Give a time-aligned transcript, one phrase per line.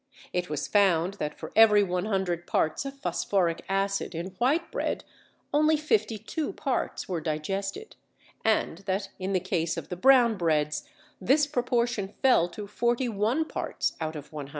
[0.33, 5.03] It was found that for every 100 parts of phosphoric acid in white bread
[5.53, 7.95] only 52 parts were digested,
[8.43, 10.89] and that in the case of the brown breads
[11.21, 14.49] this proportion fell to 41 parts out of 100.